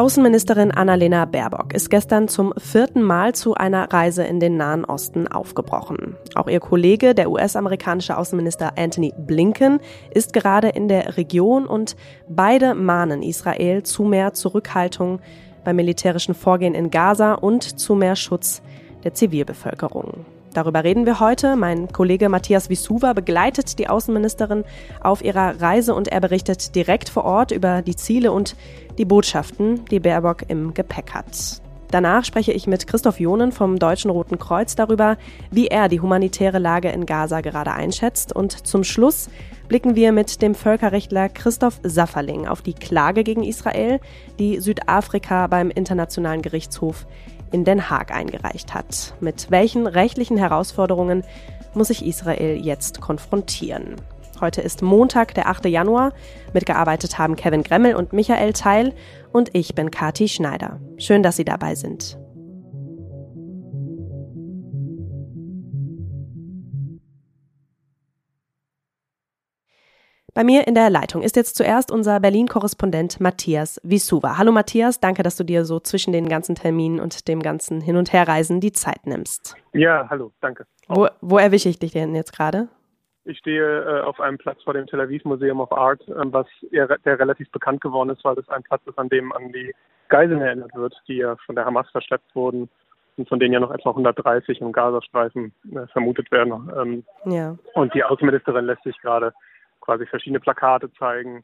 [0.00, 5.26] Außenministerin Annalena Baerbock ist gestern zum vierten Mal zu einer Reise in den Nahen Osten
[5.26, 6.16] aufgebrochen.
[6.34, 9.80] Auch ihr Kollege, der US-amerikanische Außenminister Anthony Blinken,
[10.14, 11.96] ist gerade in der Region und
[12.28, 15.20] beide mahnen Israel zu mehr Zurückhaltung
[15.64, 18.62] beim militärischen Vorgehen in Gaza und zu mehr Schutz
[19.04, 20.24] der Zivilbevölkerung.
[20.52, 21.54] Darüber reden wir heute.
[21.54, 24.64] Mein Kollege Matthias Wisuva begleitet die Außenministerin
[25.00, 28.56] auf ihrer Reise und er berichtet direkt vor Ort über die Ziele und
[28.98, 31.62] die Botschaften, die Baerbock im Gepäck hat.
[31.90, 35.16] Danach spreche ich mit Christoph Jonen vom Deutschen Roten Kreuz darüber,
[35.50, 38.34] wie er die humanitäre Lage in Gaza gerade einschätzt.
[38.34, 39.28] Und zum Schluss
[39.68, 44.00] blicken wir mit dem Völkerrechtler Christoph Safferling auf die Klage gegen Israel,
[44.38, 47.06] die Südafrika beim Internationalen Gerichtshof
[47.52, 49.14] in Den Haag eingereicht hat.
[49.20, 51.24] Mit welchen rechtlichen Herausforderungen
[51.74, 53.96] muss sich Israel jetzt konfrontieren?
[54.40, 55.66] Heute ist Montag, der 8.
[55.66, 56.12] Januar.
[56.54, 58.94] Mitgearbeitet haben Kevin Gremmel und Michael Teil
[59.32, 60.80] und ich bin Kati Schneider.
[60.96, 62.18] Schön, dass Sie dabei sind.
[70.34, 74.38] Bei mir in der Leitung ist jetzt zuerst unser Berlin-Korrespondent Matthias Wisuva.
[74.38, 77.96] Hallo Matthias, danke, dass du dir so zwischen den ganzen Terminen und dem ganzen Hin-
[77.96, 79.56] und Herreisen die Zeit nimmst.
[79.72, 80.66] Ja, hallo, danke.
[80.88, 82.68] Wo, wo erwische ich dich denn jetzt gerade?
[83.24, 86.46] Ich stehe äh, auf einem Platz vor dem Tel Aviv Museum of Art, äh, was
[86.70, 89.74] eher, der relativ bekannt geworden ist, weil es ein Platz ist, an dem an die
[90.08, 92.68] Geiseln erinnert wird, die ja von der Hamas verschleppt wurden
[93.16, 96.70] und von denen ja noch etwa 130 im Gazastreifen äh, vermutet werden.
[96.76, 97.56] Ähm, ja.
[97.74, 99.32] Und die Außenministerin lässt sich gerade
[99.90, 101.42] quasi verschiedene Plakate zeigen,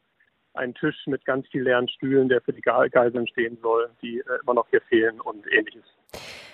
[0.53, 4.39] einen Tisch mit ganz vielen leeren Stühlen, der für die Geiseln stehen soll, die äh,
[4.41, 5.83] immer noch hier fehlen und ähnliches.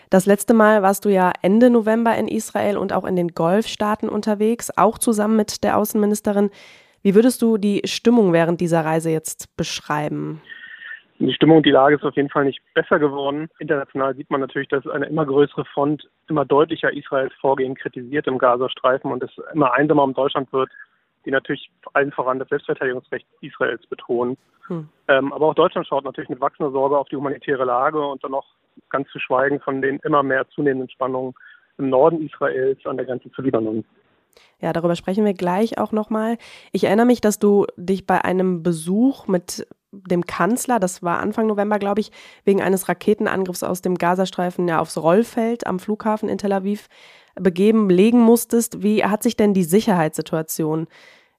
[0.09, 4.09] Das letzte Mal warst du ja Ende November in Israel und auch in den Golfstaaten
[4.09, 6.49] unterwegs, auch zusammen mit der Außenministerin.
[7.03, 10.41] Wie würdest du die Stimmung während dieser Reise jetzt beschreiben?
[11.19, 13.49] Die Stimmung und die Lage ist auf jeden Fall nicht besser geworden.
[13.59, 18.39] International sieht man natürlich, dass eine immer größere Front immer deutlicher Israels Vorgehen kritisiert im
[18.39, 20.71] Gazastreifen und es immer einsamer um Deutschland wird
[21.25, 24.37] die natürlich allen voran das Selbstverteidigungsrecht Israels betonen.
[24.67, 24.89] Hm.
[25.07, 28.31] Ähm, aber auch Deutschland schaut natürlich mit wachsender Sorge auf die humanitäre Lage und dann
[28.31, 28.45] noch
[28.89, 31.33] ganz zu schweigen von den immer mehr zunehmenden Spannungen
[31.77, 33.83] im Norden Israels an der Grenze zu Libanon.
[34.59, 36.37] Ja, darüber sprechen wir gleich auch nochmal.
[36.71, 41.47] Ich erinnere mich, dass du dich bei einem Besuch mit dem Kanzler, das war Anfang
[41.47, 42.11] November, glaube ich,
[42.45, 46.87] wegen eines Raketenangriffs aus dem Gazastreifen ja aufs Rollfeld am Flughafen in Tel Aviv
[47.35, 48.83] begeben, legen musstest.
[48.83, 50.87] Wie hat sich denn die Sicherheitssituation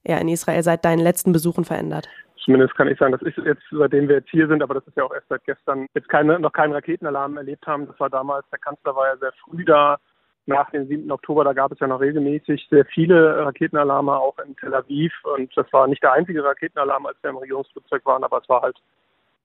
[0.05, 2.09] ja, in Israel seit deinen letzten Besuchen verändert?
[2.45, 4.97] Zumindest kann ich sagen, das ist jetzt, seitdem wir jetzt hier sind, aber das ist
[4.97, 7.87] ja auch erst seit gestern, jetzt keine, noch keinen Raketenalarm erlebt haben.
[7.87, 9.99] Das war damals, der Kanzler war ja sehr früh da,
[10.47, 11.11] nach dem 7.
[11.11, 15.13] Oktober, da gab es ja noch regelmäßig sehr viele Raketenalarme auch in Tel Aviv.
[15.23, 18.61] Und das war nicht der einzige Raketenalarm, als wir im Regierungsflugzeug waren, aber es war
[18.61, 18.77] halt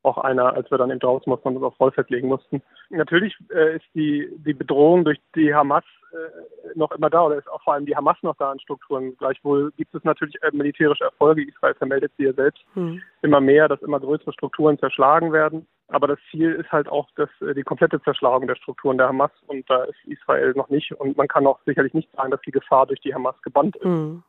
[0.03, 2.61] auch einer, als wir dann mussten und uns auf Vollfett legen mussten.
[2.89, 7.49] Natürlich äh, ist die, die Bedrohung durch die Hamas äh, noch immer da oder ist
[7.49, 9.15] auch vor allem die Hamas noch da in Strukturen.
[9.17, 11.43] Gleichwohl gibt es natürlich äh, militärische Erfolge.
[11.43, 13.01] Israel vermeldet sie ja selbst hm.
[13.21, 15.67] immer mehr, dass immer größere Strukturen zerschlagen werden.
[15.89, 19.31] Aber das Ziel ist halt auch dass, äh, die komplette Zerschlagung der Strukturen der Hamas
[19.47, 20.91] und da ist Israel noch nicht.
[20.93, 23.83] Und man kann auch sicherlich nicht sagen, dass die Gefahr durch die Hamas gebannt ist.
[23.83, 24.23] Hm.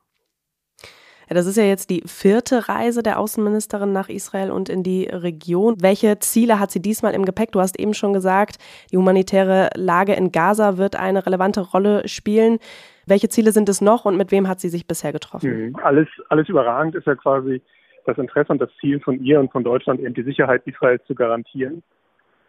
[1.30, 5.04] Ja, das ist ja jetzt die vierte Reise der Außenministerin nach Israel und in die
[5.04, 5.76] Region.
[5.80, 7.52] Welche Ziele hat sie diesmal im Gepäck?
[7.52, 8.56] Du hast eben schon gesagt,
[8.90, 12.58] die humanitäre Lage in Gaza wird eine relevante Rolle spielen.
[13.06, 15.68] Welche Ziele sind es noch und mit wem hat sie sich bisher getroffen?
[15.68, 15.76] Mhm.
[15.76, 17.62] Alles, alles überragend ist ja quasi
[18.06, 21.14] das Interesse und das Ziel von ihr und von Deutschland, eben die Sicherheit Israels zu
[21.14, 21.84] garantieren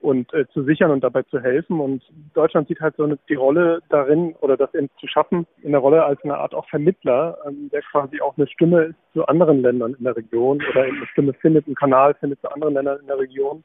[0.02, 1.80] und äh, zu sichern und dabei zu helfen.
[1.80, 2.04] Und
[2.34, 5.82] Deutschland sieht halt so eine, die Rolle darin oder das eben zu schaffen, in der
[5.82, 9.62] Rolle als eine Art auch Vermittler, ähm, der quasi auch eine Stimme ist zu anderen
[9.62, 13.00] Ländern in der Region oder eben eine Stimme findet, einen Kanal findet zu anderen Ländern
[13.00, 13.64] in der Region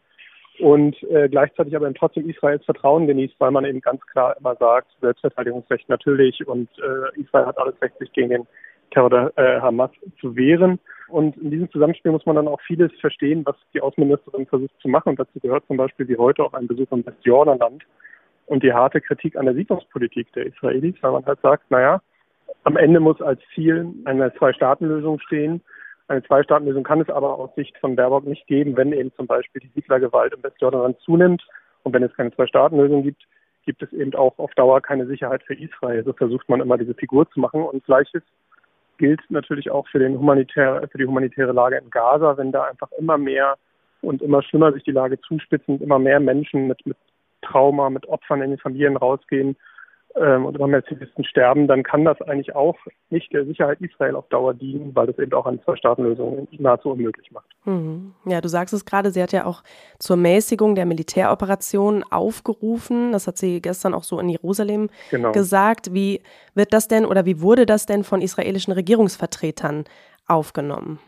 [0.59, 4.57] und äh, gleichzeitig aber eben trotzdem Israels Vertrauen genießt, weil man eben ganz klar immer
[4.57, 8.47] sagt, Selbstverteidigungsrecht natürlich und äh, Israel hat alles Recht, sich gegen den
[8.91, 9.91] Terror der äh, Hamas
[10.21, 10.79] zu wehren.
[11.09, 14.89] Und in diesem Zusammenspiel muss man dann auch vieles verstehen, was die Außenministerin versucht zu
[14.89, 15.11] machen.
[15.11, 17.85] Und dazu gehört zum Beispiel wie heute auch ein Besuch im Westjordanland
[18.47, 22.01] und die harte Kritik an der Siedlungspolitik der Israelis, weil man halt sagt, naja,
[22.65, 25.63] am Ende muss als Ziel eine Zwei-Staaten-Lösung stehen.
[26.09, 29.61] Eine Zwei-Staaten-Lösung kann es aber aus Sicht von Baerbock nicht geben, wenn eben zum Beispiel
[29.63, 31.47] die Siedlergewalt im Westjordanland zunimmt.
[31.83, 33.23] Und wenn es keine Zwei-Staaten-Lösung gibt,
[33.65, 36.05] gibt es eben auch auf Dauer keine Sicherheit für Israel.
[36.05, 37.63] So versucht man immer diese Figur zu machen.
[37.63, 38.23] Und Gleiches
[38.99, 42.91] gilt natürlich auch für, den humanitär, für die humanitäre Lage in Gaza, wenn da einfach
[42.99, 43.57] immer mehr
[44.03, 46.97] und immer schlimmer sich die Lage zuspitzt und immer mehr Menschen mit, mit
[47.43, 49.57] Trauma, mit Opfern in den Familien rausgehen,
[50.17, 52.77] ähm, und immer mehr Zivilisten sterben, dann kann das eigentlich auch
[53.11, 57.31] nicht der Sicherheit Israel auf Dauer dienen, weil das eben auch eine Zwei-Staaten-Lösung nahezu unmöglich
[57.33, 57.47] macht.
[57.65, 58.15] Mhm.
[58.25, 59.63] Ja, du sagst es gerade, sie hat ja auch
[59.99, 63.13] zur Mäßigung der Militäroperation aufgerufen.
[63.13, 65.33] Das hat sie gestern auch so in Jerusalem genau.
[65.33, 65.93] gesagt.
[65.93, 66.23] Wie
[66.55, 69.85] wird das denn oder wie wurde das denn von israelischen Regierungsvertretern
[70.27, 70.99] aufgenommen?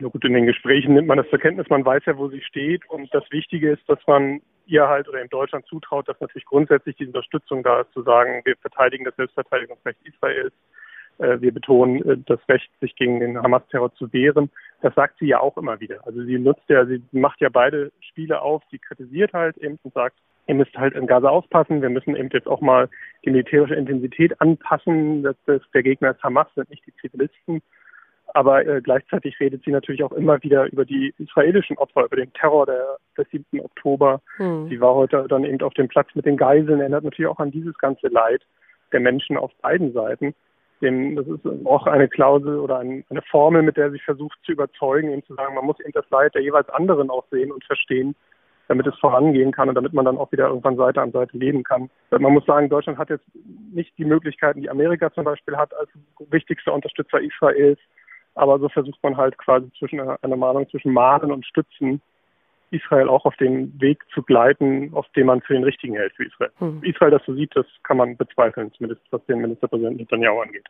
[0.00, 2.40] Ja gut, in den Gesprächen nimmt man das zur Kenntnis, man weiß ja, wo sie
[2.40, 2.88] steht.
[2.88, 6.96] Und das Wichtige ist, dass man ihr halt oder in Deutschland zutraut, dass natürlich grundsätzlich
[6.96, 10.52] die Unterstützung da ist, zu sagen, wir verteidigen das Selbstverteidigungsrecht Israels,
[11.18, 14.50] äh, wir betonen äh, das Recht, sich gegen den Hamas-Terror zu wehren.
[14.82, 16.06] Das sagt sie ja auch immer wieder.
[16.06, 18.62] Also sie nutzt ja, sie macht ja beide Spiele auf.
[18.70, 20.16] Sie kritisiert halt eben und sagt,
[20.46, 21.82] ihr müsst halt in Gaza aufpassen.
[21.82, 22.88] Wir müssen eben jetzt auch mal
[23.24, 25.22] die militärische Intensität anpassen.
[25.22, 27.62] Das, das, der Gegner ist Hamas, sind nicht die Zivilisten.
[28.34, 32.32] Aber äh, gleichzeitig redet sie natürlich auch immer wieder über die israelischen Opfer, über den
[32.32, 33.60] Terror der, des 7.
[33.60, 34.20] Oktober.
[34.36, 34.68] Hm.
[34.68, 37.52] Sie war heute dann eben auf dem Platz mit den Geiseln, erinnert natürlich auch an
[37.52, 38.42] dieses ganze Leid
[38.92, 40.34] der Menschen auf beiden Seiten.
[40.82, 44.50] Dem, das ist auch eine Klausel oder ein, eine Formel, mit der sie versucht zu
[44.50, 47.64] überzeugen, eben zu sagen, man muss eben das Leid der jeweils anderen auch sehen und
[47.64, 48.16] verstehen,
[48.66, 51.62] damit es vorangehen kann und damit man dann auch wieder irgendwann Seite an Seite leben
[51.62, 51.88] kann.
[52.10, 53.26] Man muss sagen, Deutschland hat jetzt
[53.72, 55.88] nicht die Möglichkeiten, die Amerika zum Beispiel hat, als
[56.30, 57.78] wichtigster Unterstützer Israels
[58.34, 62.00] aber so versucht man halt quasi zwischen einer Mahnung zwischen Mahnen und Stützen
[62.74, 66.24] Israel auch auf den Weg zu gleiten, auf den man für den richtigen hält für
[66.24, 66.50] Israel.
[66.58, 66.82] Hm.
[66.82, 70.66] Israel das so sieht, das kann man bezweifeln, zumindest was den Ministerpräsidenten Netanyahu angeht.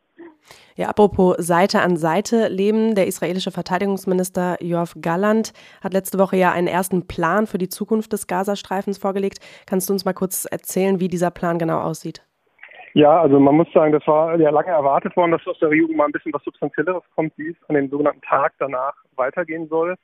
[0.76, 5.52] Ja, apropos Seite an Seite leben, der israelische Verteidigungsminister Joachim Galland
[5.82, 9.38] hat letzte Woche ja einen ersten Plan für die Zukunft des Gazastreifens vorgelegt.
[9.66, 12.22] Kannst du uns mal kurz erzählen, wie dieser Plan genau aussieht?
[12.94, 15.96] Ja, also man muss sagen, das war ja lange erwartet worden, dass aus der Regierung
[15.96, 19.96] mal ein bisschen was Substanzielleres kommt, wie es an dem sogenannten Tag danach weitergehen soll.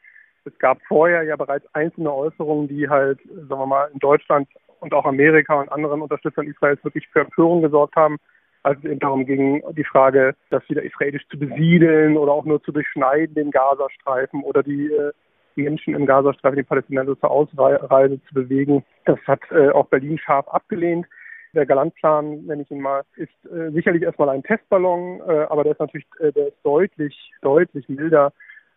[0.44, 4.48] Es gab vorher ja bereits einzelne Äußerungen, die halt, sagen wir mal, in Deutschland
[4.80, 8.16] und auch Amerika und anderen Unterstützern Israels wirklich für Empörung gesorgt haben,
[8.64, 12.60] als es eben darum ging, die Frage, das wieder israelisch zu besiedeln oder auch nur
[12.60, 15.12] zu durchschneiden, den Gazastreifen oder die äh,
[15.54, 18.84] Menschen im Gazastreifen, die Palästinenser zur Ausreise zu bewegen.
[19.04, 21.06] Das hat äh, auch Berlin scharf abgelehnt.
[21.54, 25.72] Der Galantplan, nenne ich ihn mal, ist äh, sicherlich erstmal ein Testballon, äh, aber der
[25.72, 28.32] ist natürlich äh, der ist deutlich, deutlich milder.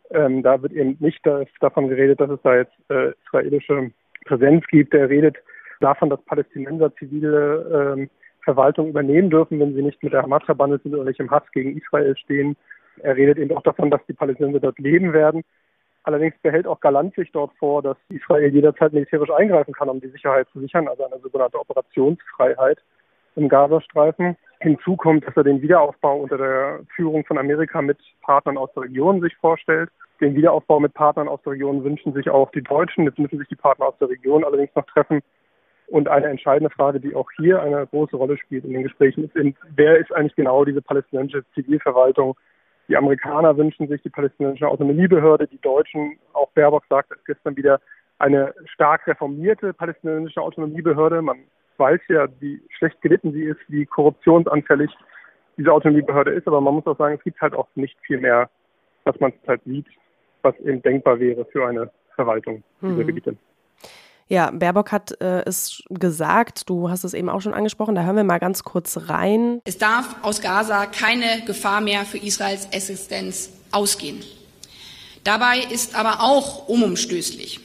[0.10, 3.92] Ähm, da wird eben nicht das, davon geredet, dass es da jetzt äh, israelische
[4.26, 4.94] Präsenz gibt.
[4.94, 5.38] Der redet
[5.80, 8.10] davon, dass Palästinenser zivile ähm,
[8.44, 11.44] Verwaltung übernehmen dürfen, wenn sie nicht mit der Hamas verbandelt sind oder nicht im Hass
[11.54, 12.56] gegen Israel stehen.
[13.02, 15.44] Er redet eben auch davon, dass die Palästinenser dort leben werden.
[16.04, 20.10] Allerdings behält auch Galant sich dort vor, dass Israel jederzeit militärisch eingreifen kann, um die
[20.10, 22.80] Sicherheit zu sichern, also eine sogenannte Operationsfreiheit
[23.36, 24.36] im Gazastreifen.
[24.60, 28.84] Hinzu kommt, dass er den Wiederaufbau unter der Führung von Amerika mit Partnern aus der
[28.84, 29.90] Region sich vorstellt.
[30.22, 33.06] Den Wiederaufbau mit Partnern aus der Region wünschen sich auch die Deutschen.
[33.06, 35.22] Jetzt müssen sich die Partner aus der Region allerdings noch treffen.
[35.88, 39.56] Und eine entscheidende Frage, die auch hier eine große Rolle spielt in den Gesprächen, ist,
[39.76, 42.36] wer ist eigentlich genau diese palästinensische Zivilverwaltung,
[42.88, 45.48] die Amerikaner wünschen sich die palästinensische Autonomiebehörde.
[45.48, 47.80] Die Deutschen, auch Baerbock sagte es gestern wieder,
[48.20, 51.22] eine stark reformierte palästinensische Autonomiebehörde.
[51.22, 51.40] Man
[51.78, 54.92] weiß ja, wie schlecht gelitten sie ist, wie korruptionsanfällig
[55.58, 56.48] diese Autonomiebehörde ist.
[56.48, 58.50] Aber man muss auch sagen, es gibt halt auch nicht viel mehr,
[59.06, 59.88] was man halt sieht,
[60.42, 63.08] was eben denkbar wäre für eine Verwaltung dieser mhm.
[63.08, 63.38] Gebiete.
[64.28, 68.16] Ja, Baerbock hat äh, es gesagt, du hast es eben auch schon angesprochen, da hören
[68.16, 69.60] wir mal ganz kurz rein.
[69.66, 74.24] Es darf aus Gaza keine Gefahr mehr für Israels Existenz ausgehen.
[75.24, 77.60] Dabei ist aber auch unumstößlich.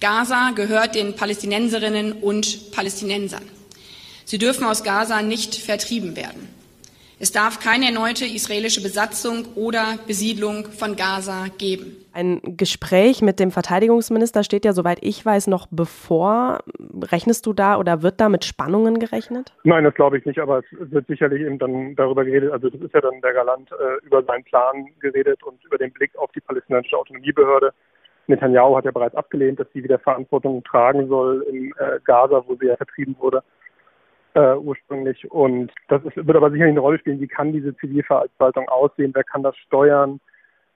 [0.00, 3.42] Gaza gehört den Palästinenserinnen und Palästinensern.
[4.24, 6.48] Sie dürfen aus Gaza nicht vertrieben werden.
[7.22, 11.98] Es darf keine erneute israelische Besatzung oder Besiedlung von Gaza geben.
[12.14, 16.60] Ein Gespräch mit dem Verteidigungsminister steht ja, soweit ich weiß, noch bevor.
[17.12, 19.52] Rechnest du da oder wird da mit Spannungen gerechnet?
[19.64, 22.52] Nein, das glaube ich nicht, aber es wird sicherlich eben dann darüber geredet.
[22.52, 25.92] Also das ist ja dann der Galant äh, über seinen Plan geredet und über den
[25.92, 27.74] Blick auf die palästinensische Autonomiebehörde.
[28.28, 32.56] Netanyahu hat ja bereits abgelehnt, dass sie wieder Verantwortung tragen soll in äh, Gaza, wo
[32.56, 33.42] sie ja vertrieben wurde
[34.34, 35.30] äh, ursprünglich.
[35.30, 39.24] Und das ist, wird aber sicherlich eine Rolle spielen, wie kann diese Zivilverwaltung aussehen, wer
[39.24, 40.20] kann das steuern,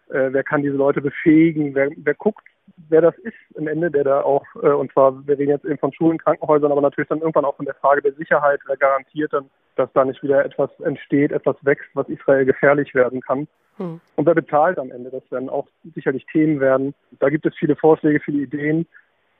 [0.09, 2.45] äh, wer kann diese Leute befähigen, wer, wer guckt,
[2.89, 5.79] wer das ist im Ende, der da auch, äh, und zwar, wir reden jetzt eben
[5.79, 9.33] von Schulen, Krankenhäusern, aber natürlich dann irgendwann auch von der Frage der Sicherheit, wer garantiert
[9.33, 13.49] dann, dass da nicht wieder etwas entsteht, etwas wächst, was Israel gefährlich werden kann.
[13.77, 14.01] Hm.
[14.17, 15.11] Und wer bezahlt am Ende?
[15.11, 16.95] Das werden auch sicherlich Themen werden.
[17.19, 18.87] Da gibt es viele Vorschläge, viele Ideen.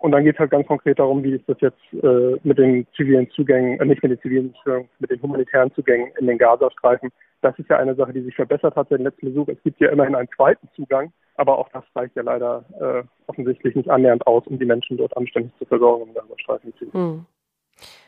[0.05, 2.87] Und dann geht es halt ganz konkret darum, wie ist das jetzt äh, mit den
[2.95, 4.55] zivilen Zugängen, äh, nicht mit den zivilen,
[4.99, 7.11] mit den humanitären Zugängen in den Gazastreifen.
[7.41, 9.49] Das ist ja eine Sache, die sich verbessert hat dem letzten Besuch.
[9.49, 13.77] Es gibt ja immerhin einen zweiten Zugang, aber auch das reicht ja leider äh, offensichtlich
[13.77, 16.75] nicht annähernd aus, um die Menschen dort anständig zu versorgen im Gazastreifen.
[16.93, 17.25] Hm.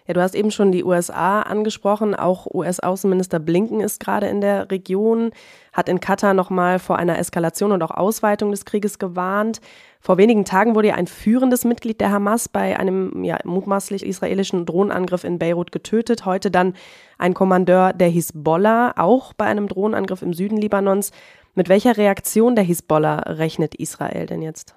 [0.06, 2.14] Ja, du hast eben schon die USA angesprochen.
[2.14, 5.32] Auch US-Außenminister Blinken ist gerade in der Region,
[5.72, 9.60] hat in Katar nochmal vor einer Eskalation und auch Ausweitung des Krieges gewarnt.
[10.06, 14.64] Vor wenigen Tagen wurde ja ein führendes Mitglied der Hamas bei einem ja, mutmaßlich israelischen
[14.64, 16.24] Drohnenangriff in Beirut getötet.
[16.24, 16.74] Heute dann
[17.18, 21.10] ein Kommandeur der Hisbollah, auch bei einem Drohnenangriff im Süden Libanons.
[21.56, 24.76] Mit welcher Reaktion der Hisbollah rechnet Israel denn jetzt?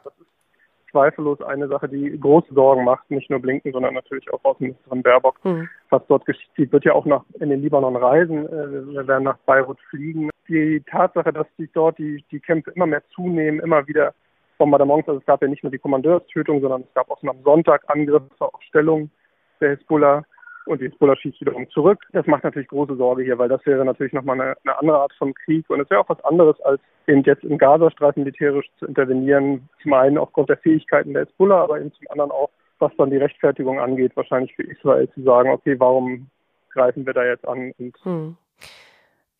[0.89, 5.45] zweifellos eine Sache, die große Sorgen macht, nicht nur Blinken, sondern natürlich auch Außenministerin Baerbock.
[5.45, 5.69] Mhm.
[5.91, 9.25] Was dort geschieht, sie wird ja auch nach, in den Libanon reisen, äh, wir werden
[9.25, 10.31] nach Beirut fliegen.
[10.48, 14.15] Die Tatsache, dass sich dort die, die Kämpfe immer mehr zunehmen, immer wieder
[14.59, 17.83] Bombardements, also es gab ja nicht nur die Kommandeurstötung, sondern es gab auch am Sonntag
[17.87, 19.09] Angriffe auf Stellung
[19.59, 20.23] der Hisbollah
[20.65, 21.99] und die Hezbollah schießt wiederum zurück.
[22.13, 25.13] Das macht natürlich große Sorge hier, weil das wäre natürlich nochmal eine, eine andere Art
[25.17, 28.85] von Krieg und es wäre auch was anderes, als eben jetzt im Gazastreifen militärisch zu
[28.85, 29.67] intervenieren.
[29.81, 33.17] Zum einen aufgrund der Fähigkeiten der Hezbollah, aber eben zum anderen auch, was dann die
[33.17, 36.27] Rechtfertigung angeht, wahrscheinlich für Israel zu sagen, okay, warum
[36.71, 38.37] greifen wir da jetzt an und hm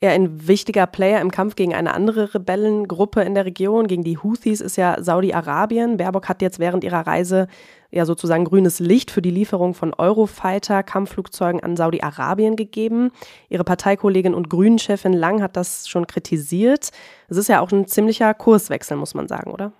[0.01, 4.18] ja, ein wichtiger Player im Kampf gegen eine andere Rebellengruppe in der Region, gegen die
[4.18, 5.98] Houthis, ist ja Saudi-Arabien.
[5.98, 7.48] Baerbock hat jetzt während ihrer Reise
[7.91, 13.12] ja sozusagen grünes Licht für die Lieferung von Eurofighter-Kampfflugzeugen an Saudi-Arabien gegeben.
[13.50, 16.91] Ihre Parteikollegin und Grünen-Chefin Lang hat das schon kritisiert.
[17.27, 19.74] Es ist ja auch ein ziemlicher Kurswechsel, muss man sagen, oder?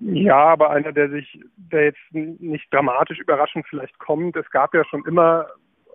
[0.00, 4.36] Ja, aber einer, der sich, der jetzt nicht dramatisch überraschend vielleicht kommt.
[4.36, 5.46] Es gab ja schon immer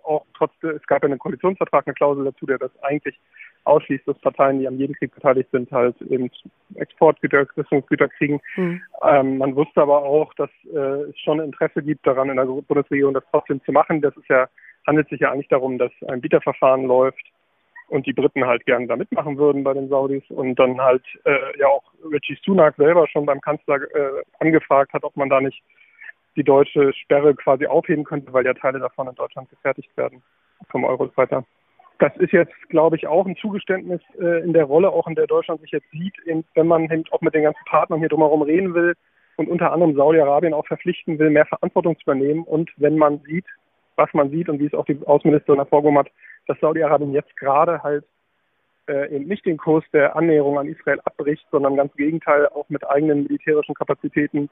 [0.04, 3.18] auch trotzdem, es gab ja einen Koalitionsvertrag, eine Klausel dazu, der das eigentlich
[3.64, 6.30] ausschließt, dass Parteien, die an jedem Krieg beteiligt sind, halt eben
[6.74, 8.40] Exportgüter, Rüstungsgüter kriegen.
[8.56, 8.82] Mhm.
[9.02, 13.14] Ähm, man wusste aber auch, dass äh, es schon Interesse gibt daran, in der Bundesregierung
[13.14, 14.00] das trotzdem zu machen.
[14.00, 14.48] Das ist ja,
[14.86, 17.24] handelt sich ja eigentlich darum, dass ein Bieterverfahren läuft
[17.88, 21.58] und die Briten halt gerne da mitmachen würden bei den Saudis und dann halt äh,
[21.58, 25.62] ja auch Richie Sunak selber schon beim Kanzler äh, angefragt hat, ob man da nicht
[26.36, 30.22] die deutsche Sperre quasi aufheben könnte, weil ja Teile davon in Deutschland gefertigt werden
[30.70, 31.44] vom Eurofighter.
[31.98, 35.26] Das ist jetzt, glaube ich, auch ein Zugeständnis äh, in der Rolle, auch in der
[35.26, 38.74] Deutschland sich jetzt sieht, in, wenn man auch mit den ganzen Partnern hier drumherum reden
[38.74, 38.94] will
[39.36, 42.44] und unter anderem Saudi-Arabien auch verpflichten will, mehr Verantwortung zu übernehmen.
[42.44, 43.46] Und wenn man sieht,
[43.96, 46.10] was man sieht und wie es auch die Außenministerin hervorgehoben hat,
[46.46, 48.04] dass Saudi-Arabien jetzt gerade halt
[48.88, 52.68] äh, eben nicht den Kurs der Annäherung an Israel abbricht, sondern ganz im Gegenteil auch
[52.68, 54.50] mit eigenen militärischen Kapazitäten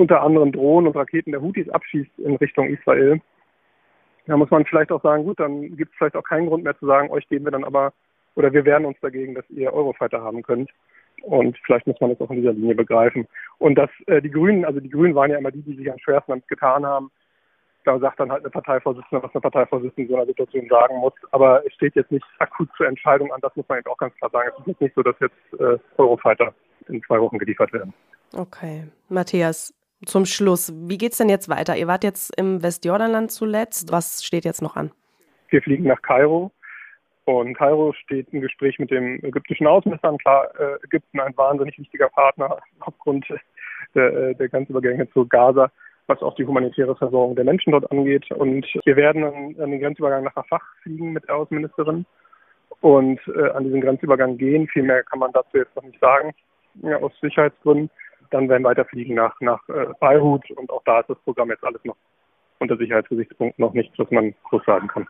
[0.00, 3.20] unter anderem Drohnen und Raketen der Houthis abschießt in Richtung Israel,
[4.26, 6.78] da muss man vielleicht auch sagen, gut, dann gibt es vielleicht auch keinen Grund mehr
[6.78, 7.92] zu sagen, euch geben wir dann aber,
[8.34, 10.70] oder wir wehren uns dagegen, dass ihr Eurofighter haben könnt.
[11.22, 13.26] Und vielleicht muss man das auch in dieser Linie begreifen.
[13.58, 15.98] Und dass äh, die Grünen, also die Grünen waren ja immer die, die sich am
[15.98, 17.10] schwersten getan haben.
[17.84, 21.12] Da sagt dann halt eine Parteivorsitzende, was eine Parteivorsitzende in so einer Situation sagen muss.
[21.32, 24.14] Aber es steht jetzt nicht akut zur Entscheidung an, das muss man jetzt auch ganz
[24.16, 24.50] klar sagen.
[24.60, 26.54] Es ist nicht so, dass jetzt äh, Eurofighter
[26.88, 27.92] in zwei Wochen geliefert werden.
[28.34, 28.84] Okay.
[29.08, 29.74] Matthias,
[30.06, 31.76] zum Schluss, wie geht es denn jetzt weiter?
[31.76, 33.92] Ihr wart jetzt im Westjordanland zuletzt.
[33.92, 34.90] Was steht jetzt noch an?
[35.50, 36.52] Wir fliegen nach Kairo.
[37.24, 40.16] Und Kairo steht ein Gespräch mit dem ägyptischen Außenminister.
[40.18, 43.26] Klar, äh, Ägypten ein wahnsinnig wichtiger Partner aufgrund
[43.94, 45.70] der, äh, der Grenzübergänge zu Gaza,
[46.06, 48.30] was auch die humanitäre Versorgung der Menschen dort angeht.
[48.32, 52.06] Und wir werden an, an den Grenzübergang nach Rafah fliegen mit der Außenministerin
[52.80, 54.66] und äh, an diesen Grenzübergang gehen.
[54.68, 56.32] Viel mehr kann man dazu jetzt noch nicht sagen,
[56.82, 57.90] ja, aus Sicherheitsgründen
[58.30, 61.84] dann werden weiterfliegen nach, nach äh, Beirut und auch da ist das Programm jetzt alles
[61.84, 61.96] noch
[62.58, 65.08] unter Sicherheitsgesichtspunkten noch nichts, was man groß sagen kann.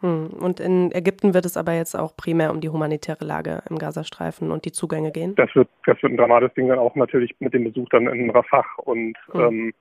[0.00, 0.28] Hm.
[0.38, 4.50] Und in Ägypten wird es aber jetzt auch primär um die humanitäre Lage im Gazastreifen
[4.50, 5.34] und die Zugänge gehen?
[5.36, 8.30] Das wird, das wird ein dramatisches Ding dann auch natürlich mit dem Besuch dann in
[8.30, 9.40] Rafah und hm.
[9.40, 9.74] ähm,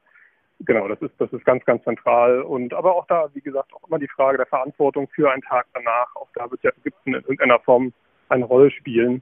[0.61, 2.41] genau, das ist, das ist ganz, ganz zentral.
[2.41, 5.65] Und aber auch da, wie gesagt, auch immer die Frage der Verantwortung für einen Tag
[5.73, 6.15] danach.
[6.15, 7.91] Auch da wird ja Ägypten in irgendeiner Form
[8.29, 9.21] eine Rolle spielen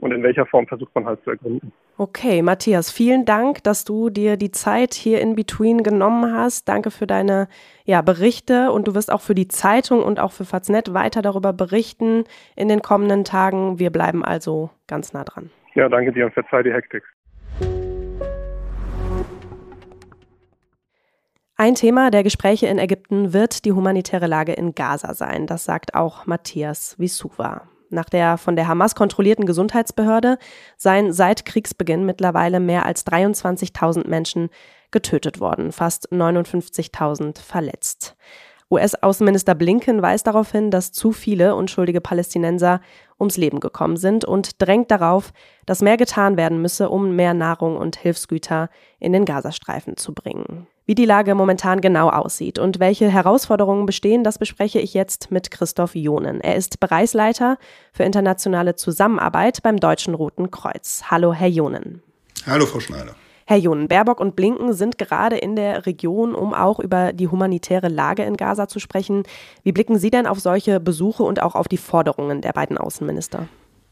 [0.00, 1.72] und in welcher Form versucht man halt zu ergründen.
[1.98, 6.66] Okay, Matthias, vielen Dank, dass du dir die Zeit hier in Between genommen hast.
[6.66, 7.48] Danke für deine
[7.84, 11.52] ja, Berichte und du wirst auch für die Zeitung und auch für Faznet weiter darüber
[11.52, 12.24] berichten
[12.56, 13.78] in den kommenden Tagen.
[13.78, 15.50] Wir bleiben also ganz nah dran.
[15.74, 17.02] Ja, danke dir und verzeih die Hektik.
[21.56, 25.46] Ein Thema der Gespräche in Ägypten wird die humanitäre Lage in Gaza sein.
[25.46, 27.68] Das sagt auch Matthias Visuva.
[27.92, 30.38] Nach der von der Hamas kontrollierten Gesundheitsbehörde
[30.78, 34.48] seien seit Kriegsbeginn mittlerweile mehr als 23.000 Menschen
[34.90, 38.16] getötet worden, fast 59.000 verletzt.
[38.70, 42.80] US-Außenminister Blinken weist darauf hin, dass zu viele unschuldige Palästinenser
[43.20, 45.34] ums Leben gekommen sind und drängt darauf,
[45.66, 50.66] dass mehr getan werden müsse, um mehr Nahrung und Hilfsgüter in den Gazastreifen zu bringen.
[50.84, 55.52] Wie die Lage momentan genau aussieht und welche Herausforderungen bestehen, das bespreche ich jetzt mit
[55.52, 56.40] Christoph Jonen.
[56.40, 57.56] Er ist Bereichsleiter
[57.92, 61.04] für internationale Zusammenarbeit beim Deutschen Roten Kreuz.
[61.08, 62.02] Hallo, Herr Jonen.
[62.46, 63.14] Hallo, Frau Schneider.
[63.46, 67.88] Herr Jun, Baerbock und Blinken sind gerade in der Region, um auch über die humanitäre
[67.88, 69.24] Lage in Gaza zu sprechen.
[69.62, 73.48] Wie blicken Sie denn auf solche Besuche und auch auf die Forderungen der beiden Außenminister?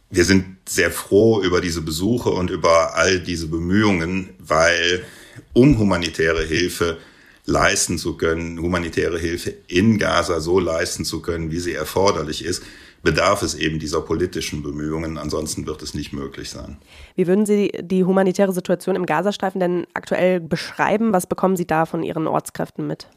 [0.09, 5.05] Wir sind sehr froh über diese Besuche und über all diese Bemühungen, weil
[5.53, 6.99] um humanitäre Hilfe
[7.47, 12.63] leisten zu können, humanitäre Hilfe in Gaza so leisten zu können, wie sie erforderlich ist,
[13.03, 15.19] bedarf es eben dieser politischen Bemühungen.
[15.19, 16.77] Ansonsten wird es nicht möglich sein.
[17.17, 21.13] Wie würden Sie die humanitäre Situation im Gazastreifen denn aktuell beschreiben?
[21.13, 23.09] Was bekommen Sie da von Ihren Ortskräften mit?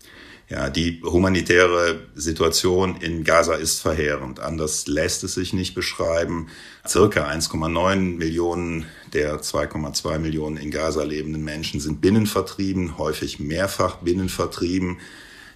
[0.50, 4.42] Ja, die humanitäre Situation in Gaza ist verheerend.
[4.42, 6.48] Anders lässt es sich nicht beschreiben.
[6.86, 14.98] Circa 1,9 Millionen der 2,2 Millionen in Gaza lebenden Menschen sind binnenvertrieben, häufig mehrfach binnenvertrieben.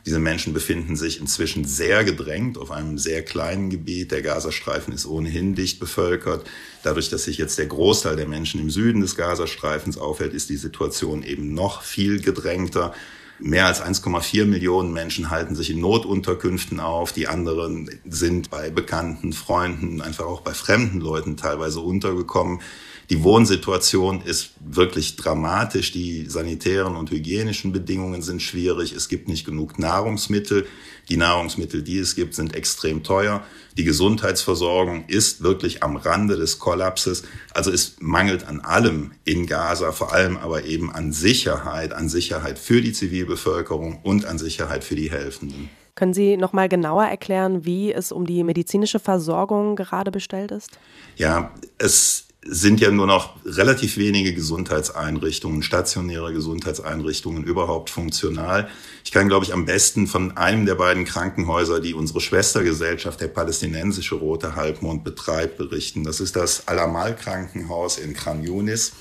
[0.05, 4.13] Diese Menschen befinden sich inzwischen sehr gedrängt auf einem sehr kleinen Gebiet.
[4.13, 6.49] Der Gazastreifen ist ohnehin dicht bevölkert.
[6.81, 10.55] Dadurch, dass sich jetzt der Großteil der Menschen im Süden des Gazastreifens aufhält, ist die
[10.55, 12.93] Situation eben noch viel gedrängter.
[13.39, 17.11] Mehr als 1,4 Millionen Menschen halten sich in Notunterkünften auf.
[17.11, 22.61] Die anderen sind bei Bekannten, Freunden, einfach auch bei fremden Leuten teilweise untergekommen.
[23.09, 25.93] Die Wohnsituation ist wirklich dramatisch.
[25.93, 28.91] Die sanitären und hygienischen Bedingungen sind schwierig.
[28.91, 30.65] Es gibt nicht genug Nahrungsmittel.
[31.07, 33.43] Die Nahrungsmittel, die es gibt, sind extrem teuer.
[33.77, 37.23] Die Gesundheitsversorgung ist wirklich am Rande des Kollapses.
[37.53, 42.59] Also es mangelt an allem in Gaza, vor allem aber eben an Sicherheit, an Sicherheit
[42.59, 45.69] für die Zivilbevölkerung und an Sicherheit für die Helfenden.
[45.95, 50.77] Können Sie noch mal genauer erklären, wie es um die medizinische Versorgung gerade bestellt ist?
[51.15, 58.69] Ja, es sind ja nur noch relativ wenige Gesundheitseinrichtungen, stationäre Gesundheitseinrichtungen überhaupt funktional.
[59.03, 63.27] Ich kann, glaube ich, am besten von einem der beiden Krankenhäuser, die unsere Schwestergesellschaft, der
[63.27, 66.03] palästinensische Rote Halbmond, betreibt, berichten.
[66.03, 68.93] Das ist das Al-Amal-Krankenhaus in Khan Yunis.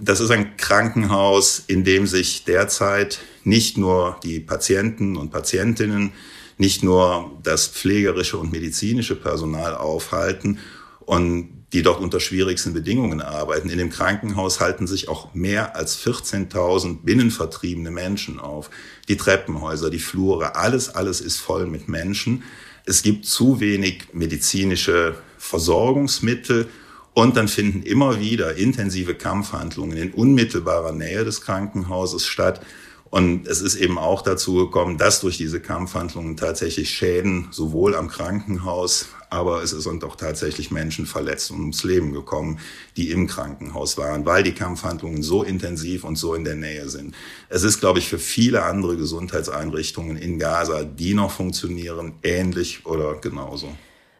[0.00, 6.12] Das ist ein Krankenhaus, in dem sich derzeit nicht nur die Patienten und Patientinnen,
[6.58, 10.58] nicht nur das pflegerische und medizinische Personal aufhalten
[11.00, 13.68] und die dort unter schwierigsten Bedingungen arbeiten.
[13.68, 18.70] In dem Krankenhaus halten sich auch mehr als 14.000 binnenvertriebene Menschen auf.
[19.08, 22.44] Die Treppenhäuser, die Flure, alles, alles ist voll mit Menschen.
[22.84, 26.68] Es gibt zu wenig medizinische Versorgungsmittel
[27.14, 32.60] und dann finden immer wieder intensive Kampfhandlungen in unmittelbarer Nähe des Krankenhauses statt.
[33.08, 38.08] Und es ist eben auch dazu gekommen, dass durch diese Kampfhandlungen tatsächlich Schäden sowohl am
[38.08, 42.60] Krankenhaus, aber es sind auch tatsächlich Menschen verletzt und ums Leben gekommen,
[42.96, 47.14] die im Krankenhaus waren, weil die Kampfhandlungen so intensiv und so in der Nähe sind.
[47.48, 53.16] Es ist, glaube ich, für viele andere Gesundheitseinrichtungen in Gaza, die noch funktionieren, ähnlich oder
[53.20, 53.68] genauso.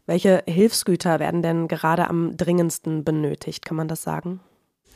[0.06, 3.64] Welche Hilfsgüter werden denn gerade am dringendsten benötigt?
[3.64, 4.40] Kann man das sagen?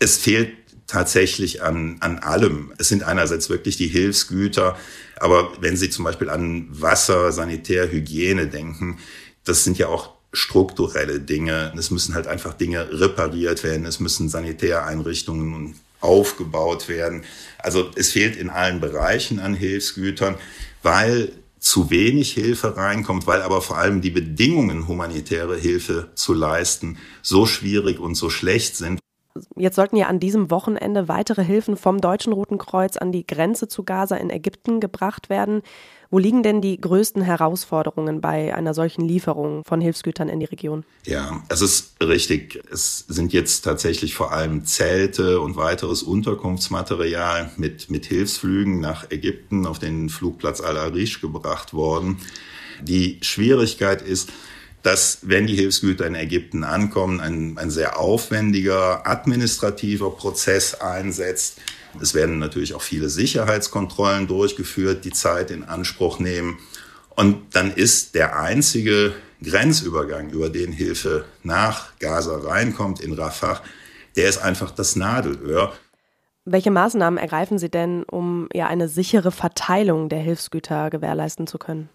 [0.00, 0.50] Es fehlt
[0.88, 2.72] tatsächlich an, an allem.
[2.78, 4.76] Es sind einerseits wirklich die Hilfsgüter,
[5.20, 8.98] aber wenn Sie zum Beispiel an Wasser, Sanitär, Hygiene denken,
[9.44, 11.72] das sind ja auch strukturelle Dinge.
[11.77, 17.24] Es müssen halt einfach Dinge repariert werden, es müssen Sanitäreinrichtungen aufgebaut werden.
[17.59, 20.37] Also es fehlt in allen Bereichen an Hilfsgütern,
[20.83, 26.98] weil zu wenig Hilfe reinkommt, weil aber vor allem die Bedingungen, humanitäre Hilfe zu leisten,
[27.22, 29.01] so schwierig und so schlecht sind.
[29.57, 33.68] Jetzt sollten ja an diesem Wochenende weitere Hilfen vom Deutschen Roten Kreuz an die Grenze
[33.68, 35.62] zu Gaza in Ägypten gebracht werden.
[36.11, 40.85] Wo liegen denn die größten Herausforderungen bei einer solchen Lieferung von Hilfsgütern in die Region?
[41.05, 42.62] Ja, es ist richtig.
[42.71, 49.66] Es sind jetzt tatsächlich vor allem Zelte und weiteres Unterkunftsmaterial mit, mit Hilfsflügen nach Ägypten
[49.66, 52.18] auf den Flugplatz Al-Arish gebracht worden.
[52.81, 54.31] Die Schwierigkeit ist,
[54.88, 61.59] dass, wenn die Hilfsgüter in Ägypten ankommen, ein, ein sehr aufwendiger administrativer Prozess einsetzt.
[62.01, 66.59] Es werden natürlich auch viele Sicherheitskontrollen durchgeführt, die Zeit in Anspruch nehmen.
[67.11, 73.62] Und dann ist der einzige Grenzübergang, über den Hilfe nach Gaza reinkommt, in Rafah,
[74.16, 75.74] der ist einfach das Nadelöhr.
[76.50, 81.90] Welche Maßnahmen ergreifen Sie denn, um ja eine sichere Verteilung der Hilfsgüter gewährleisten zu können?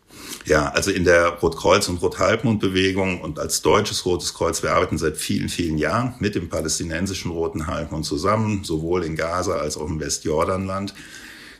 [0.45, 5.17] Ja, also in der Rotkreuz- und Rothalbmond-Bewegung und als deutsches Rotes Kreuz, wir arbeiten seit
[5.17, 9.99] vielen, vielen Jahren mit dem palästinensischen Roten Halbmond zusammen, sowohl in Gaza als auch im
[9.99, 10.93] Westjordanland.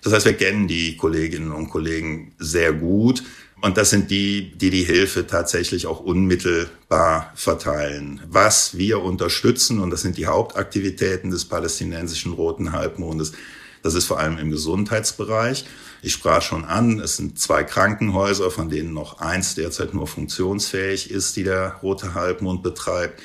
[0.04, 3.24] Das heißt, wir kennen die Kolleginnen und Kollegen sehr gut.
[3.64, 8.20] Und das sind die, die die Hilfe tatsächlich auch unmittelbar verteilen.
[8.28, 13.32] Was wir unterstützen, und das sind die Hauptaktivitäten des palästinensischen Roten Halbmondes,
[13.82, 15.64] das ist vor allem im Gesundheitsbereich.
[16.02, 21.10] Ich sprach schon an, es sind zwei Krankenhäuser, von denen noch eins derzeit nur funktionsfähig
[21.10, 23.22] ist, die der Rote Halbmond betreibt.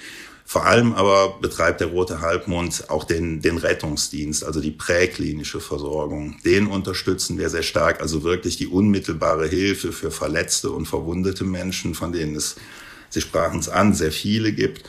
[0.51, 6.39] Vor allem aber betreibt der Rote Halbmond auch den, den Rettungsdienst, also die präklinische Versorgung.
[6.43, 11.95] Den unterstützen wir sehr stark, also wirklich die unmittelbare Hilfe für verletzte und verwundete Menschen,
[11.95, 12.57] von denen es,
[13.11, 14.85] Sie sprachen es an, sehr viele gibt.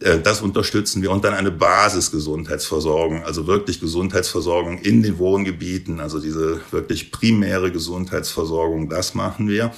[0.00, 6.18] Äh, das unterstützen wir und dann eine Basisgesundheitsversorgung, also wirklich Gesundheitsversorgung in den Wohngebieten, also
[6.18, 9.72] diese wirklich primäre Gesundheitsversorgung, das machen wir.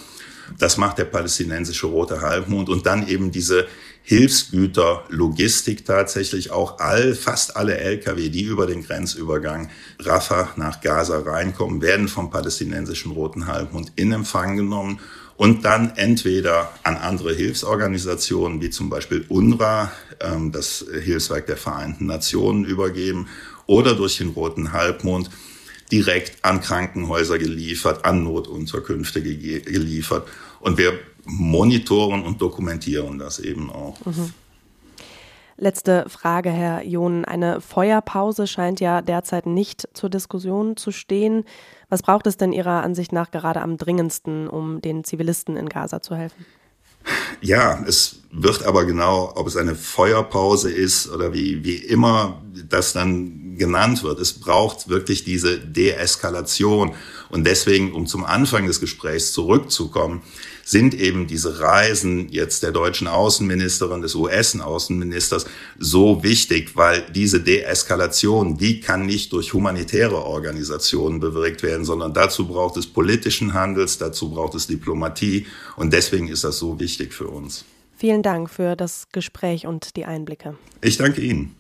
[0.57, 3.67] Das macht der palästinensische Rote Halbmond und dann eben diese
[4.09, 9.69] Hilfsgüter, Logistik tatsächlich auch all, fast alle Lkw, die über den Grenzübergang
[9.99, 14.99] Rafah nach Gaza reinkommen, werden vom palästinensischen Roten Halbmond in Empfang genommen
[15.37, 22.07] und dann entweder an andere Hilfsorganisationen wie zum Beispiel UNRWA, ähm, das Hilfswerk der Vereinten
[22.07, 23.29] Nationen, übergeben
[23.67, 25.29] oder durch den Roten Halbmond
[25.93, 30.27] direkt an Krankenhäuser geliefert, an Notunterkünfte geliefert.
[30.61, 34.05] Und wir monitoren und dokumentieren das eben auch.
[34.05, 34.33] Mhm.
[35.61, 37.25] Letzte Frage, Herr John.
[37.25, 41.45] Eine Feuerpause scheint ja derzeit nicht zur Diskussion zu stehen.
[41.89, 46.01] Was braucht es denn Ihrer Ansicht nach gerade am dringendsten, um den Zivilisten in Gaza
[46.01, 46.47] zu helfen?
[47.41, 52.93] Ja, es wird aber genau, ob es eine Feuerpause ist oder wie, wie immer das
[52.93, 54.21] dann genannt wird.
[54.21, 56.95] Es braucht wirklich diese Deeskalation.
[57.31, 60.23] Und deswegen, um zum Anfang des Gesprächs zurückzukommen,
[60.69, 65.47] sind eben diese Reisen jetzt der deutschen Außenministerin, des US-Außenministers
[65.79, 72.47] so wichtig, weil diese Deeskalation, die kann nicht durch humanitäre Organisationen bewirkt werden, sondern dazu
[72.47, 77.29] braucht es politischen Handels, dazu braucht es Diplomatie und deswegen ist das so wichtig für
[77.29, 77.65] uns.
[77.97, 80.59] Vielen Dank für das Gespräch und die Einblicke.
[80.83, 81.58] Ich danke Ihnen.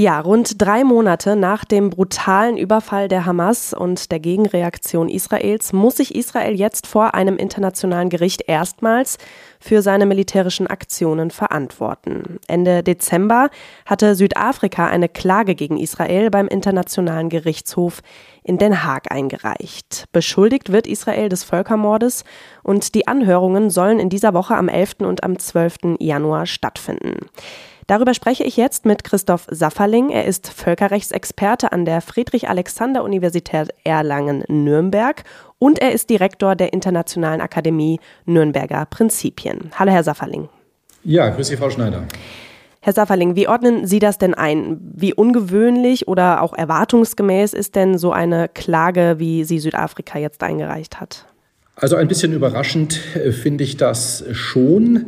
[0.00, 5.96] Ja, rund drei Monate nach dem brutalen Überfall der Hamas und der Gegenreaktion Israels muss
[5.96, 9.18] sich Israel jetzt vor einem internationalen Gericht erstmals
[9.58, 12.38] für seine militärischen Aktionen verantworten.
[12.46, 13.50] Ende Dezember
[13.86, 18.00] hatte Südafrika eine Klage gegen Israel beim Internationalen Gerichtshof
[18.44, 20.04] in Den Haag eingereicht.
[20.12, 22.22] Beschuldigt wird Israel des Völkermordes
[22.62, 25.00] und die Anhörungen sollen in dieser Woche am 11.
[25.00, 25.96] und am 12.
[25.98, 27.16] Januar stattfinden.
[27.88, 30.10] Darüber spreche ich jetzt mit Christoph Safferling.
[30.10, 35.24] Er ist Völkerrechtsexperte an der Friedrich-Alexander-Universität Erlangen-Nürnberg
[35.58, 39.70] und er ist Direktor der Internationalen Akademie Nürnberger Prinzipien.
[39.74, 40.50] Hallo, Herr Safferling.
[41.02, 42.04] Ja, grüße Sie, Frau Schneider.
[42.80, 44.78] Herr Safferling, wie ordnen Sie das denn ein?
[44.94, 51.00] Wie ungewöhnlich oder auch erwartungsgemäß ist denn so eine Klage, wie sie Südafrika jetzt eingereicht
[51.00, 51.24] hat?
[51.74, 55.06] Also ein bisschen überraschend äh, finde ich das schon.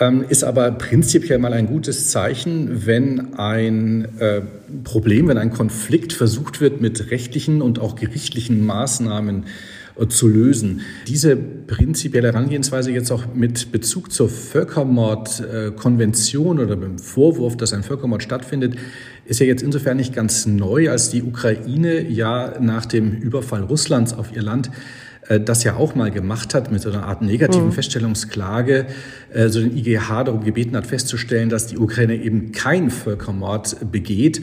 [0.00, 4.40] Ähm, ist aber prinzipiell mal ein gutes Zeichen, wenn ein äh,
[4.82, 9.44] Problem, wenn ein Konflikt versucht wird, mit rechtlichen und auch gerichtlichen Maßnahmen
[9.98, 10.80] äh, zu lösen.
[11.06, 18.22] Diese prinzipielle Herangehensweise jetzt auch mit Bezug zur Völkermordkonvention oder beim Vorwurf, dass ein Völkermord
[18.22, 18.76] stattfindet,
[19.26, 24.14] ist ja jetzt insofern nicht ganz neu, als die Ukraine ja nach dem Überfall Russlands
[24.14, 24.70] auf ihr Land äh,
[25.38, 27.72] das ja auch mal gemacht hat mit so einer Art negativen mhm.
[27.72, 28.86] Feststellungsklage,
[29.32, 34.42] äh, so den IGH darum gebeten hat festzustellen, dass die Ukraine eben kein Völkermord begeht.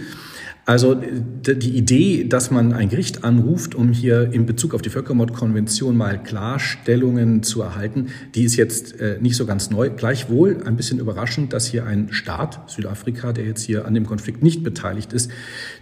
[0.68, 5.96] Also die Idee, dass man ein Gericht anruft, um hier in Bezug auf die Völkermordkonvention
[5.96, 9.90] mal Klarstellungen zu erhalten, die ist jetzt äh, nicht so ganz neu.
[9.90, 14.44] Gleichwohl ein bisschen überraschend, dass hier ein Staat, Südafrika, der jetzt hier an dem Konflikt
[14.44, 15.32] nicht beteiligt ist,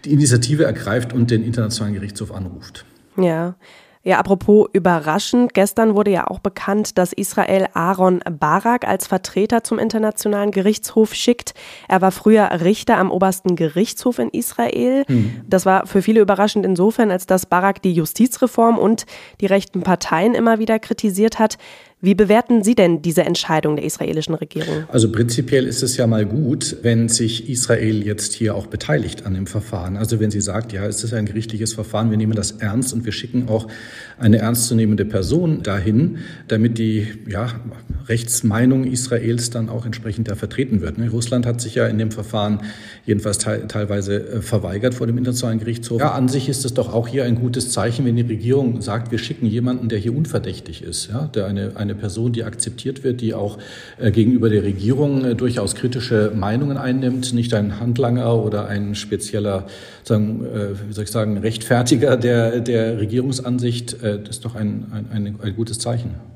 [0.05, 2.85] die Initiative ergreift und den Internationalen Gerichtshof anruft.
[3.17, 3.55] Ja,
[4.05, 9.79] ja, apropos überraschend, gestern wurde ja auch bekannt, dass Israel Aaron Barak als Vertreter zum
[9.79, 11.55] Internationalen Gerichtshof schickt.
[11.87, 15.05] Er war früher Richter am obersten Gerichtshof in Israel.
[15.07, 15.41] Hm.
[15.49, 19.07] Das war für viele überraschend insofern, als dass Barak die Justizreform und
[19.41, 21.57] die rechten Parteien immer wieder kritisiert hat.
[22.05, 24.83] Wie bewerten Sie denn diese Entscheidung der israelischen Regierung?
[24.89, 29.33] Also prinzipiell ist es ja mal gut, wenn sich Israel jetzt hier auch beteiligt an
[29.33, 29.97] dem Verfahren.
[29.97, 33.05] Also wenn sie sagt, ja, es ist ein gerichtliches Verfahren, wir nehmen das ernst und
[33.05, 33.67] wir schicken auch
[34.19, 37.47] eine ernstzunehmende Person dahin, damit die ja,
[38.07, 40.99] Rechtsmeinung Israels dann auch entsprechend da vertreten wird.
[40.99, 41.09] Ne?
[41.09, 42.59] Russland hat sich ja in dem Verfahren
[43.07, 45.99] jedenfalls te teilweise äh, verweigert vor dem Internationalen Gerichtshof.
[45.99, 49.11] Ja, an sich ist es doch auch hier ein gutes Zeichen, wenn die Regierung sagt,
[49.11, 53.03] wir schicken jemanden, der hier unverdächtig ist, ja, der eine, eine eine Person, die akzeptiert
[53.03, 53.57] wird, die auch
[53.97, 59.67] äh, gegenüber der Regierung äh, durchaus kritische Meinungen einnimmt, nicht ein Handlanger oder ein spezieller,
[60.03, 63.97] sagen, äh, wie soll ich sagen, Rechtfertiger der, der Regierungsansicht.
[64.01, 66.34] das ist doch ein, ein, ein, ein gutes Zeichen.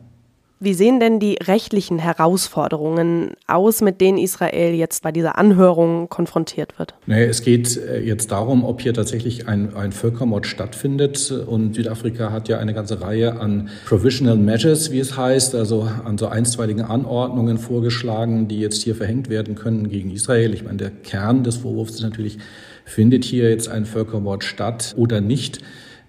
[0.62, 6.78] Wie sehen denn die rechtlichen Herausforderungen aus, mit denen Israel jetzt bei dieser Anhörung konfrontiert
[6.78, 6.96] wird?
[7.06, 11.32] Naja, es geht äh, jetzt darum, ob hier tatsächlich ein, ein Völkermord stattfindet.
[11.32, 16.18] Und Südafrika hat ja eine ganze Reihe an Provisional Measures, wie es heißt, also an
[16.18, 20.54] so einstweiligen Anordnungen vorgeschlagen, die jetzt hier verhängt werden können gegen Israel.
[20.54, 22.38] Ich meine, der Kern des Vorwurfs ist natürlich,
[22.84, 25.60] findet hier jetzt ein Völkermord statt oder nicht?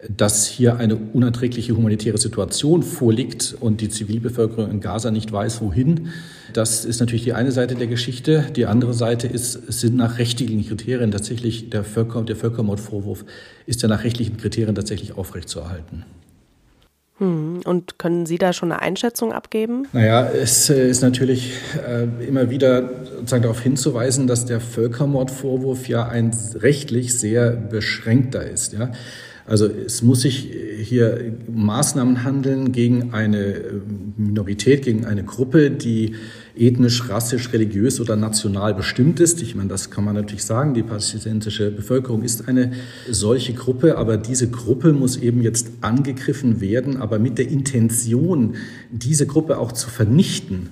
[0.09, 6.09] Dass hier eine unerträgliche humanitäre Situation vorliegt und die Zivilbevölkerung in Gaza nicht weiß, wohin.
[6.53, 8.47] Das ist natürlich die eine Seite der Geschichte.
[8.57, 13.25] Die andere Seite ist, es sind nach rechtlichen Kriterien tatsächlich, der, Völker, der Völkermordvorwurf
[13.67, 16.05] ist ja nach rechtlichen Kriterien tatsächlich aufrechtzuerhalten.
[17.19, 19.87] Hm, und können Sie da schon eine Einschätzung abgeben?
[19.93, 21.53] Naja, es äh, ist natürlich
[21.87, 28.73] äh, immer wieder sozusagen darauf hinzuweisen, dass der Völkermordvorwurf ja ein rechtlich sehr beschränkter ist.
[28.73, 28.93] Ja?
[29.51, 30.49] Also es muss sich
[30.81, 33.81] hier Maßnahmen handeln gegen eine äh,
[34.17, 36.15] Minorität, gegen eine Gruppe, die
[36.57, 39.43] ethnisch, rassisch, religiös oder national bestimmt ist.
[39.43, 40.73] Ich meine, das kann man natürlich sagen.
[40.75, 42.75] Die palästinensische Bevölkerung ist eine
[43.11, 48.55] solche Gruppe, aber diese Gruppe muss eben jetzt angegriffen werden, aber mit der Intention,
[48.93, 50.69] diese Gruppe auch zu vernichten.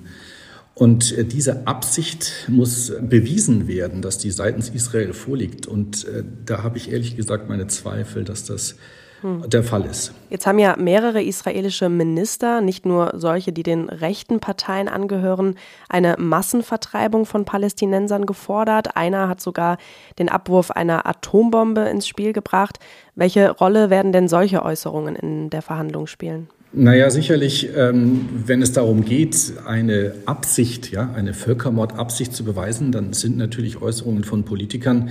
[0.79, 5.67] Und äh, diese Absicht muss bewiesen werden, dass die seitens Israel vorliegt.
[5.67, 8.77] Und äh, da habe ich ehrlich gesagt meine Zweifel, dass das
[9.19, 9.49] hm.
[9.49, 10.13] der Fall ist.
[10.29, 15.55] Jetzt haben ja mehrere israelische Minister, nicht nur solche, die den rechten Parteien angehören,
[15.89, 18.95] eine Massenvertreibung von Palästinensern gefordert.
[18.95, 19.79] Einer hat sogar
[20.17, 22.79] den Abwurf einer Atombombe ins Spiel gebracht.
[23.15, 26.47] Welche Rolle werden denn solche Äußerungen in der Verhandlung spielen?
[26.71, 33.13] Naja, sicherlich, ähm, wenn es darum geht, eine Absicht, ja, eine Völkermordabsicht zu beweisen, dann
[33.13, 35.09] sind natürlich Äußerungen von Politikern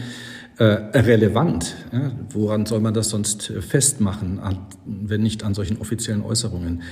[0.59, 1.75] äh, relevant.
[1.93, 2.13] Ja?
[2.31, 6.83] Woran soll man das sonst festmachen, an, wenn nicht an solchen offiziellen Äußerungen?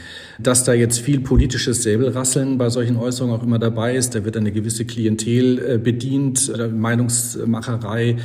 [0.41, 4.37] Dass da jetzt viel politisches Säbelrasseln bei solchen Äußerungen auch immer dabei ist, da wird
[4.37, 8.17] eine gewisse Klientel äh, bedient, äh, Meinungsmacherei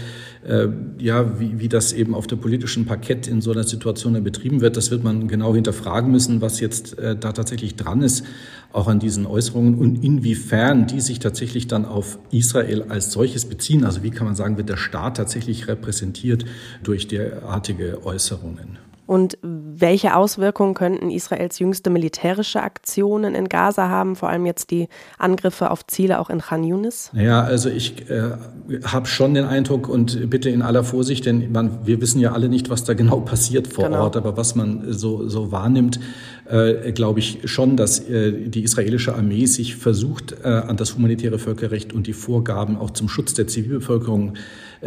[0.47, 4.23] äh, ja, wie, wie das eben auf der politischen Parkett in so einer Situation dann
[4.23, 8.25] betrieben wird, das wird man genau hinterfragen müssen, was jetzt äh, da tatsächlich dran ist,
[8.71, 13.83] auch an diesen Äußerungen und inwiefern die sich tatsächlich dann auf Israel als solches beziehen.
[13.83, 16.45] Also wie kann man sagen, wird der Staat tatsächlich repräsentiert
[16.83, 18.77] durch derartige Äußerungen?
[19.11, 24.87] Und welche Auswirkungen könnten Israels jüngste militärische Aktionen in Gaza haben, vor allem jetzt die
[25.17, 27.09] Angriffe auf Ziele auch in Khan Yunis?
[27.11, 28.31] Naja, also ich äh,
[28.85, 32.47] habe schon den Eindruck und bitte in aller Vorsicht, denn man, wir wissen ja alle
[32.47, 34.03] nicht, was da genau passiert vor genau.
[34.03, 35.99] Ort, aber was man so, so wahrnimmt,
[36.49, 41.37] äh, glaube ich schon, dass äh, die israelische Armee sich versucht, äh, an das humanitäre
[41.37, 44.39] Völkerrecht und die Vorgaben auch zum Schutz der Zivilbevölkerung äh,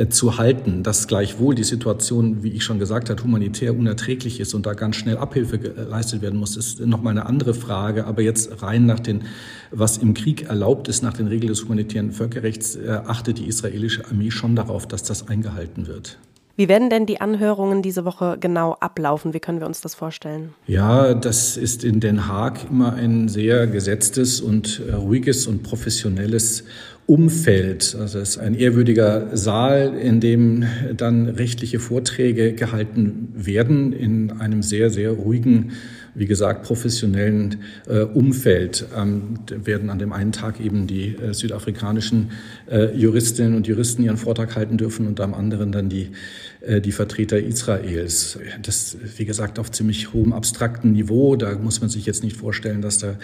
[0.09, 4.67] zu halten, dass gleichwohl die Situation, wie ich schon gesagt habe, humanitär unerträglich ist und
[4.67, 8.05] da ganz schnell Abhilfe geleistet werden muss, ist nochmal eine andere Frage.
[8.07, 9.23] Aber jetzt rein nach den,
[9.71, 14.05] was im Krieg erlaubt ist, nach den Regeln des humanitären Völkerrechts, äh, achtet die israelische
[14.07, 16.19] Armee schon darauf, dass das eingehalten wird.
[16.57, 19.35] Wie werden denn die Anhörungen diese Woche genau ablaufen?
[19.35, 20.55] Wie können wir uns das vorstellen?
[20.69, 26.63] Ja, das ist in Den Haag immer ein sehr gesetztes und äh, ruhiges und professionelles
[27.07, 27.97] Umfeld.
[28.01, 30.65] Also es ist ein ehrwürdiger Saal, in dem
[30.97, 35.73] dann rechtliche Vorträge gehalten werden in einem sehr, sehr ruhigen,
[36.15, 37.57] wie gesagt, professionellen
[37.89, 38.87] äh, Umfeld.
[38.97, 42.31] Ähm, werden an dem einen Tag eben die äh, südafrikanischen
[42.71, 46.11] äh, Juristinnen und Juristen ihren Vortrag halten dürfen und am anderen dann die
[46.67, 48.39] äh, die Vertreter Israels.
[48.63, 51.37] Das, wie gesagt, auf ziemlich hohem abstrakten Niveau.
[51.37, 53.17] Da muss man sich jetzt nicht vorstellen, dass da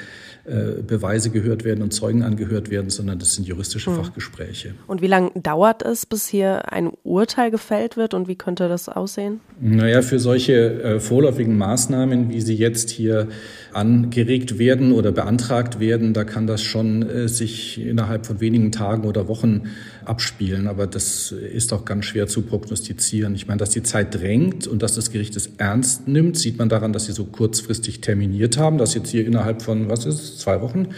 [0.45, 3.97] äh, Beweise gehört werden und Zeugen angehört werden, sondern das sind juristische hm.
[3.97, 4.75] Fachgespräche.
[4.87, 8.89] Und wie lange dauert es, bis hier ein Urteil gefällt wird und wie könnte das
[8.89, 9.41] aussehen?
[9.61, 13.29] Naja, für solche äh, vorläufigen Maßnahmen, wie sie jetzt hier
[13.73, 19.07] angeregt werden oder beantragt werden, da kann das schon äh, sich innerhalb von wenigen Tagen
[19.07, 19.63] oder Wochen
[20.05, 20.67] abspielen.
[20.67, 23.35] Aber das ist auch ganz schwer zu prognostizieren.
[23.35, 26.69] Ich meine, dass die Zeit drängt und dass das Gericht es ernst nimmt, sieht man
[26.69, 30.61] daran, dass sie so kurzfristig terminiert haben, dass jetzt hier innerhalb von, was ist zwei
[30.61, 30.89] Wochen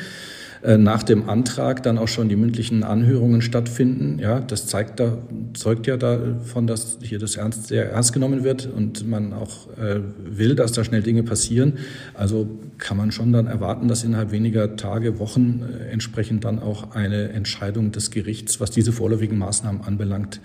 [0.62, 4.20] äh, nach dem Antrag dann auch schon die mündlichen Anhörungen stattfinden.
[4.20, 5.18] Ja, das zeigt da,
[5.55, 10.01] zeugt ja davon, dass hier das ernst, sehr ernst genommen wird und man auch äh,
[10.25, 11.79] will, dass da schnell Dinge passieren.
[12.14, 12.48] Also
[12.79, 17.31] kann man schon dann erwarten, dass innerhalb weniger Tage, Wochen äh, entsprechend dann auch eine
[17.31, 20.40] Entscheidung des Gerichts, was diese vorläufigen Maßnahmen anbelangt,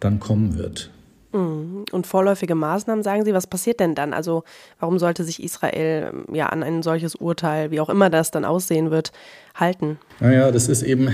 [0.00, 0.90] dann kommen wird.
[1.32, 1.84] Mhm.
[1.92, 4.12] Und vorläufige Maßnahmen, sagen Sie, was passiert denn dann?
[4.12, 4.44] Also
[4.78, 8.44] warum sollte sich Israel ähm, ja an ein solches Urteil, wie auch immer das dann
[8.44, 9.12] aussehen wird,
[9.54, 9.98] halten?
[10.20, 11.08] Naja, das ist eben,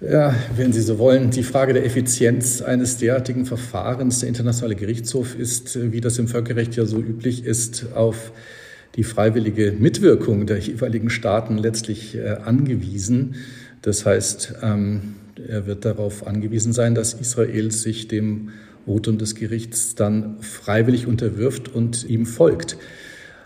[0.00, 4.20] ja, wenn Sie so wollen, die Frage der Effizienz eines derartigen Verfahrens.
[4.20, 8.32] Der Internationale Gerichtshof ist, wie das im Völkerrecht ja so üblich ist, auf
[8.94, 13.36] die freiwillige Mitwirkung der jeweiligen Staaten letztlich äh, angewiesen.
[13.82, 15.14] Das heißt, ähm,
[15.46, 18.50] er wird darauf angewiesen sein, dass Israel sich dem
[18.88, 22.78] Votum des Gerichts dann freiwillig unterwirft und ihm folgt.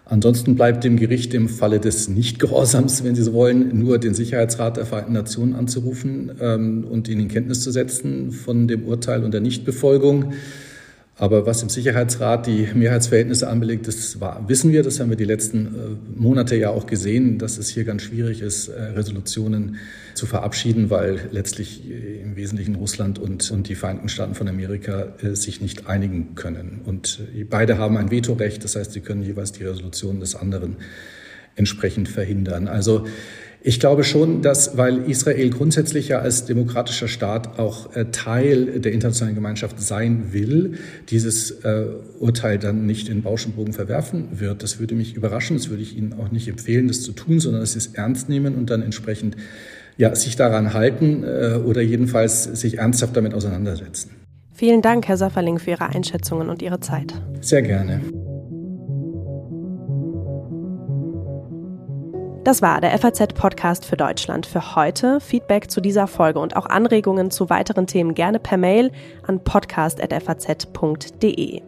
[0.04, 4.76] Ansonsten bleibt dem Gericht im Falle des Nichtgehorsams, wenn Sie so wollen, nur den Sicherheitsrat
[4.76, 9.32] der Vereinten Nationen anzurufen ähm, und ihn in Kenntnis zu setzen von dem Urteil und
[9.34, 10.32] der Nichtbefolgung.
[11.16, 15.26] Aber was im Sicherheitsrat die Mehrheitsverhältnisse anbelangt, das war, wissen wir, das haben wir die
[15.26, 19.76] letzten äh, Monate ja auch gesehen, dass es hier ganz schwierig ist, äh, Resolutionen
[20.14, 25.12] zu verabschieden, weil letztlich äh, im Wesentlichen Russland und, und die Vereinigten Staaten von Amerika
[25.34, 26.80] sich nicht einigen können.
[26.84, 27.20] Und
[27.50, 30.76] beide haben ein Vetorecht, das heißt, sie können jeweils die Resolution des anderen
[31.56, 32.68] entsprechend verhindern.
[32.68, 33.06] Also
[33.64, 38.92] ich glaube schon, dass, weil Israel grundsätzlich ja als demokratischer Staat auch äh, Teil der
[38.92, 40.78] internationalen Gemeinschaft sein will,
[41.10, 41.84] dieses äh,
[42.18, 44.62] Urteil dann nicht in Bauschenbogen verwerfen wird.
[44.62, 45.56] Das würde mich überraschen.
[45.56, 48.28] Das würde ich Ihnen auch nicht empfehlen, das zu tun, sondern dass Sie es ernst
[48.28, 49.36] nehmen und dann entsprechend
[49.96, 54.10] ja, sich daran halten äh, oder jedenfalls sich ernsthaft damit auseinandersetzen.
[54.54, 57.14] Vielen Dank, Herr Safferling, für Ihre Einschätzungen und Ihre Zeit.
[57.40, 58.00] Sehr gerne.
[62.44, 65.20] Das war der FAZ-Podcast für Deutschland für heute.
[65.20, 68.90] Feedback zu dieser Folge und auch Anregungen zu weiteren Themen gerne per Mail
[69.24, 71.62] an podcast.faz.de.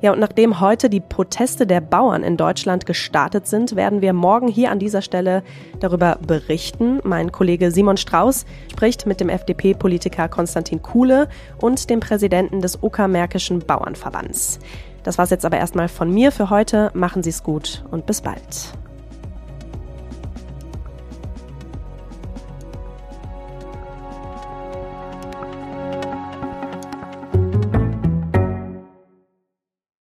[0.00, 4.48] Ja, und nachdem heute die Proteste der Bauern in Deutschland gestartet sind, werden wir morgen
[4.48, 5.44] hier an dieser Stelle
[5.78, 6.98] darüber berichten.
[7.04, 11.28] Mein Kollege Simon Strauß spricht mit dem FDP-Politiker Konstantin Kuhle
[11.60, 14.58] und dem Präsidenten des Uckermärkischen Bauernverbands.
[15.04, 16.90] Das war's jetzt aber erstmal von mir für heute.
[16.92, 18.72] Machen Sie es gut und bis bald.